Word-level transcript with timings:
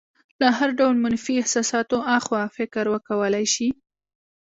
له 0.41 0.47
هر 0.57 0.69
ډول 0.79 0.95
منفي 1.03 1.33
احساساتو 1.41 1.97
اخوا 2.17 2.41
فکر 2.57 2.83
وکولی 2.93 3.45
شي. 3.53 3.69